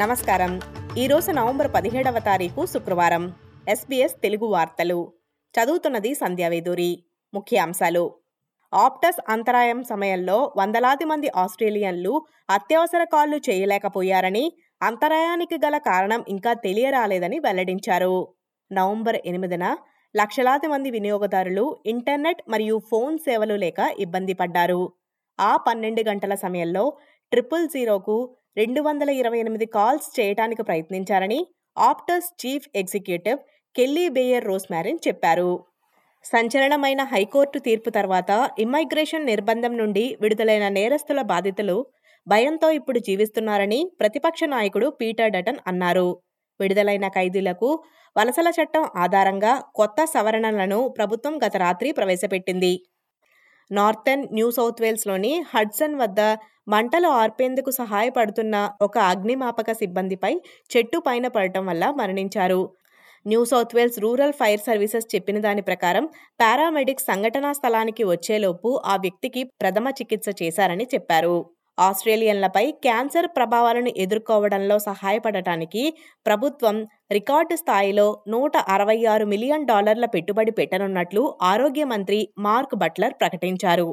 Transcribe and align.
నమస్కారం. 0.00 0.60
ఈరోజు 0.98 1.30
నవంబర్ 1.30 1.70
పదిహేడవ 1.74 2.18
తారీఖు 2.18 2.66
శుక్రవారం. 2.66 3.32
ఎస్బీఎస్ 3.68 4.14
తెలుగు 4.22 4.46
వార్తలు. 4.46 5.12
చదువుతున్నది 5.54 6.14
సంధ్యావేదూరి 6.14 7.04
ముఖ్యాంశాలు. 7.34 8.14
ఆప్టస్ 8.74 9.20
అంతరాయం 9.28 9.82
సమయంలో 9.82 10.54
వందలాది 10.56 11.04
మంది 11.04 11.28
ఆస్ట్రేలియన్లు 11.36 12.26
అత్యవసర 12.50 13.04
కాళ్ళు 13.04 13.36
చేయలేకపోయారని 13.36 14.52
అంతరాయానికి 14.82 15.54
గల 15.66 15.78
కారణం 15.78 16.24
ఇంకా 16.28 16.52
తెలియరాలేదని 16.52 17.38
వెల్లడించారు. 17.38 18.34
నవంబర్ 18.72 19.16
ఎనిమిదిన 19.26 19.76
లక్షలాది 20.16 20.66
మంది 20.66 20.90
వినియోగదారులు 20.90 21.76
ఇంటర్నెట్ 21.86 22.42
మరియు 22.48 22.80
ఫోన్ 22.90 23.18
సేవలు 23.18 23.54
లేక 23.54 23.78
ఇబ్బంది 23.98 24.32
పడ్డారు. 24.32 24.92
ఆ 25.40 25.56
పన్నెండు 25.56 26.02
గంటల 26.08 26.34
సమయంలో 26.34 26.96
ట్రిపుల్ 27.30 27.68
జీరోకు 27.68 28.36
రెండు 28.56 28.80
వందల 28.80 29.10
ఇరవై 29.10 29.38
ఎనిమిది 29.38 29.66
కాల్స్ 29.66 30.20
చేయడానికి 30.20 30.62
ప్రయత్నించారని 30.62 31.46
Optus 31.78 32.28
chief 32.42 32.66
executive 32.74 33.38
Kelly 33.76 34.08
Bayer 34.08 34.44
Rosmarin 34.44 34.98
చెప్పారు. 35.08 35.64
సంచలనమైన 36.24 37.02
హైకోర్టు 37.04 37.58
తీర్పు 37.58 37.90
తర్వాత 37.90 38.50
ఇమ్మైగ్రేషన్ 38.58 39.26
నిర్బంధం 39.26 39.76
నుండి 39.76 40.04
విడుదలైన 40.20 40.68
నేరస్తుల 40.68 41.22
బాధితులు 41.22 41.86
భయంతో 42.26 42.70
ఇప్పుడు 42.70 42.98
జీవిస్తున్నారని 42.98 43.80
ప్రతిపక్ష 44.00 44.44
నాయకుడు 44.44 44.88
పీటర్ 45.00 45.32
డటన్ 45.32 45.60
అన్నారు. 45.66 46.08
విడుదలైన 46.60 47.08
ఖైదీలకు 47.08 47.70
వలసల 48.16 48.48
చట్టం 48.48 48.84
ఆధారంగా 48.96 49.52
కొత్త 49.74 50.04
సవరణలను 50.04 50.88
ప్రభుత్వం 50.88 51.38
గత 51.46 51.56
రాత్రి 51.56 51.92
ప్రవేశపెట్టింది. 51.92 52.72
నార్థన్ 53.70 54.26
న్యూ 54.32 54.50
సౌత్ 54.50 54.82
వేల్స్లోని 54.82 55.44
హడ్సన్ 55.54 55.94
వద్ద 56.00 56.20
మంటలు 56.72 57.08
ఆర్పేందుకు 57.20 57.70
సహాయపడుతున్న 57.78 58.56
ఒక 58.82 58.96
అగ్నిమాపక 59.12 59.70
సిబ్బందిపై 59.80 60.32
చెట్టు 60.70 60.98
పైన 61.06 61.26
పడటం 61.36 61.62
వల్ల 61.66 61.84
మరణించారు. 62.00 62.60
New 63.26 63.40
South 63.50 63.74
Wales 63.76 63.98
rural 64.04 64.34
fire 64.40 64.62
services 64.66 65.06
చెప్పిన 65.14 65.38
దాని 65.46 65.62
ప్రకారం 65.62 66.04
పారామెడిక్స్ 66.40 67.08
సంఘటనా 67.10 67.50
స్థలానికి 67.58 68.04
వచ్చేలోపు 68.12 68.70
ఆ 68.92 68.94
వ్యక్తికి 69.04 69.42
ప్రథమ 69.62 69.88
చికిత్స 70.00 70.28
చేశారని 70.42 70.86
చెప్పారు. 70.94 71.36
ఆస్ట్రేలియన్లపై 71.78 72.64
క్యాన్సర్ 72.86 73.28
ప్రభావాలను 73.36 73.90
ఎదుర్కోవడంలో 74.04 74.76
సహాయపడటానికి 74.88 75.82
ప్రభుత్వం 76.26 76.76
రికార్డు 77.12 77.56
స్థాయిలో 77.62 78.06
నూట 78.34 78.56
అరవై 78.74 78.98
ఆరు 79.12 79.26
మిలియన్ 79.32 79.66
డాలర్ల 79.70 80.08
పెట్టుబడి 80.16 80.54
పెట్టనున్నట్లు 80.60 81.24
ఆరోగ్య 81.52 81.86
మంత్రి 81.94 82.20
మార్క్ 82.48 82.76
బట్లర్ 82.84 83.16
ప్రకటించారు. 83.22 83.88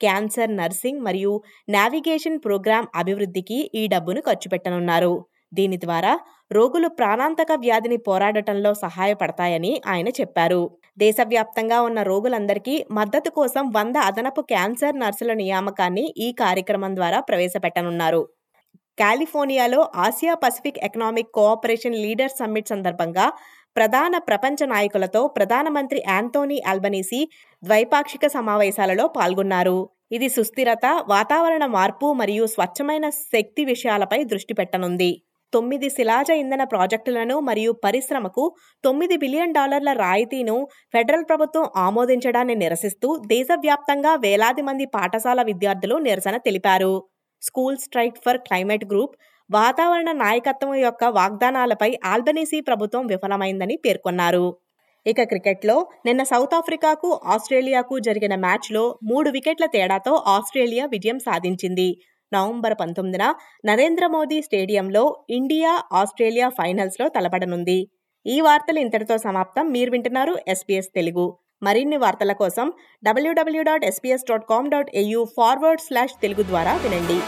క్యాన్సర్ 0.00 0.52
నర్సింగ్ 0.56 1.00
మరియు 1.00 1.32
నావిగేషన్ 1.68 2.38
ప్రోగ్రాం 2.38 2.86
అభివృద్ధికి 2.94 3.58
ఈ 3.74 3.84
డబ్బును 3.86 4.20
ఖర్చు 4.20 4.48
పెట్టనున్నారు. 4.48 5.14
దీని 5.52 5.76
ద్వారా 5.76 6.12
రోగులు 6.52 6.88
ప్రాణాంతక 6.88 7.52
వ్యాధిని 7.60 7.98
పోరాడటంలో 7.98 8.70
సహాయపడతాయని 8.74 9.72
ఆయన 9.86 10.08
చెప్పారు. 10.20 10.62
దేశవ్యాప్తంగా 10.98 11.78
ఉన్న 11.82 12.02
రోగులందరికీ 12.02 12.74
మద్దతు 12.90 13.30
కోసం 13.30 13.64
వంద 13.76 13.96
అదనపు 14.08 14.42
క్యాన్సర్ 14.52 14.98
నర్సుల 14.98 15.32
నియామకాన్ని 15.32 16.04
ఈ 16.16 16.32
కార్యక్రమం 16.32 16.96
ద్వారా 16.96 17.20
ప్రవేశపెట్టనున్నారు. 17.20 18.22
కాలిఫోర్నియాలో 18.98 19.80
Asia 19.96 20.34
Pacific 20.34 20.78
economic 20.78 21.34
cooperation 21.34 21.96
leader 22.04 22.32
summit 22.38 22.68
సందర్భంగా 22.68 23.26
ప్రధాన 23.76 24.18
ప్రపంచ 24.18 24.66
నాయకులతో 24.66 25.20
ప్రధానమంత్రి 25.26 26.00
యాంతోనీ 26.08 26.58
అల్బనీసీ 26.66 27.20
ద్వైపాక్షిక 27.62 28.26
సమావేశాలలో 28.26 29.06
పాల్గొన్నారు. 29.16 29.78
ఇది 30.12 30.28
సుస్థిరత 30.28 30.86
వాతావరణ 31.08 31.64
మార్పు 31.66 32.06
మరియు 32.12 32.44
స్వచ్ఛమైన 32.46 33.06
శక్తి 33.32 33.64
విషయాలపై 33.64 34.20
దృష్టి 34.24 34.54
పెట్టనుంది. 34.54 35.10
తొమ్మిది 35.52 35.88
శిలాజ 35.88 36.30
ఇంధన 36.40 36.62
ప్రాజెక్టులను 36.64 37.36
మరియు 37.40 37.72
పరిశ్రమకు 37.84 38.44
తొమ్మిది 38.84 39.16
బిలియన్ 39.16 39.54
డాలర్ల 39.54 39.92
రాయితీను 39.92 40.56
ఫెడరల్ 40.94 41.24
ప్రభుత్వం 41.24 41.64
ఆమోదించడాన్ని 41.76 42.54
నిరసిస్తూ 42.54 43.10
దేశవ్యాప్తంగా 43.26 44.14
వేలాది 44.14 44.62
మంది 44.62 44.86
పాఠశాల 44.96 45.42
విద్యార్థులు 45.42 45.96
నిరసన 45.98 46.36
తెలిపారు. 46.46 46.92
School 47.42 47.78
strike 47.78 48.18
for 48.24 48.38
climate 48.38 48.84
group 48.84 49.14
వాతావరణ 49.50 50.12
నాయకత్వం 50.12 50.74
యొక్క 50.74 51.04
వాగ్దానాలపై 51.04 51.98
ఆల్బనీసీ 52.04 52.60
ప్రభుత్వం 52.60 53.06
విఫలమైందని 53.06 53.76
పేర్కొన్నారు. 53.76 54.56
ఇక 55.06 55.22
క్రికెట్లో 55.22 55.86
నిన్న 56.06 56.22
సౌత్ 56.22 56.54
ఆఫ్రికాకు 56.54 57.20
ఆస్ట్రేలియాకు 57.26 57.98
జరిగిన 57.98 58.34
మ్యాచ్లో 58.34 58.98
మూడు 59.04 59.30
వికెట్ల 59.30 59.66
తేడాతో 59.66 60.24
ఆస్ట్రేలియా 60.26 60.86
విజయం 60.86 61.18
సాధించింది. 61.18 61.88
నవంబర్ 62.32 62.74
పంతొమ్మిదిన 62.80 63.34
నరేంద్ర 63.64 64.06
మోదీ 64.06 64.42
స్టేడియంలో 64.42 65.24
ఇండియా 65.30 65.82
ఆస్ట్రేలియా 65.92 66.48
ఫైనల్స్లో 66.48 67.08
తలపడనుంది. 67.08 67.78
ఈ 68.26 68.40
వార్తలు 68.40 68.78
ఇంతటితో 68.78 69.18
సమాప్తం. 69.18 69.66
మీరు 69.68 69.90
వింటున్నారు 69.90 70.36
ఎస్పీఎస్ 70.48 70.90
తెలుగు. 70.94 71.38
మరిన్ని 71.62 71.96
వార్తల 71.96 72.32
కోసం 72.32 72.72
W W 73.04 73.62
dot 73.62 73.84
SBS 73.84 74.28
dot 74.30 74.48
com 74.50 74.70
dot 74.70 74.90
AU 74.94 75.24
forward 75.36 75.80
slash 75.80 76.16
Telugu 76.22 76.42
ద్వారా 76.42 76.74
వినండి. 76.76 77.20